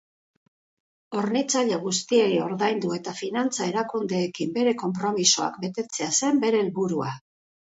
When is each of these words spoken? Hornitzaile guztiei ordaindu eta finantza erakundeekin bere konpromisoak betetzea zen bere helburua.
Hornitzaile 1.17 1.77
guztiei 1.83 2.31
ordaindu 2.45 2.95
eta 2.97 3.13
finantza 3.19 3.67
erakundeekin 3.75 4.57
bere 4.59 4.75
konpromisoak 4.83 5.61
betetzea 5.67 6.11
zen 6.23 6.43
bere 6.49 6.65
helburua. 6.65 7.15